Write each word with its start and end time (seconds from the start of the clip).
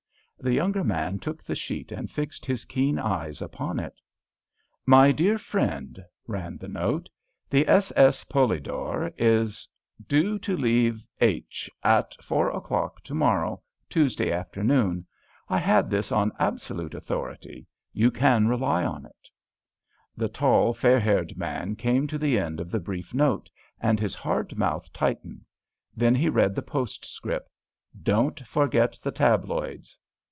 The 0.43 0.51
younger 0.55 0.83
man 0.83 1.19
took 1.19 1.43
the 1.43 1.53
sheet 1.53 1.91
and 1.91 2.09
fixed 2.09 2.47
his 2.47 2.65
keen 2.65 2.97
eyes 2.97 3.43
upon 3.43 3.79
it. 3.79 4.01
"My 4.87 5.11
dear 5.11 5.37
Friend," 5.37 6.03
ran 6.25 6.57
the 6.57 6.67
note, 6.67 7.07
"_the 7.51 7.63
s.s. 7.69 8.23
'Polidor' 8.23 9.13
is 9.19 9.69
due 10.07 10.39
to 10.39 10.57
leave 10.57 11.07
H—— 11.19 11.69
at 11.83 12.15
four 12.23 12.49
o'clock 12.49 13.03
to 13.03 13.13
morrow, 13.13 13.61
Tuesday 13.87 14.31
afternoon. 14.31 15.05
I 15.47 15.59
had 15.59 15.91
this 15.91 16.11
on 16.11 16.31
absolute 16.39 16.95
authority; 16.95 17.67
you 17.93 18.09
can 18.09 18.47
rely 18.47 18.83
on 18.83 19.05
it._" 19.05 19.29
The 20.17 20.27
tall, 20.27 20.73
fair 20.73 20.99
haired 20.99 21.37
man 21.37 21.75
came 21.75 22.07
to 22.07 22.17
the 22.17 22.39
end 22.39 22.59
of 22.59 22.71
the 22.71 22.79
brief 22.79 23.13
note, 23.13 23.51
and 23.79 23.99
his 23.99 24.15
hard 24.15 24.57
mouth 24.57 24.91
tightened; 24.91 25.45
then 25.95 26.15
he 26.15 26.29
read 26.29 26.55
the 26.55 26.63
postscript: 26.63 27.47
"_Don't 28.01 28.43
forget 28.43 28.99
the 29.03 29.11
tabloids! 29.11 29.99